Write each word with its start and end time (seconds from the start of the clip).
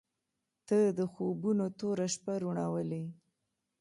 •ته 0.67 0.79
د 0.97 0.99
خوبونو 1.11 1.65
توره 1.79 2.07
شپه 2.13 2.33
روڼولې. 2.41 3.03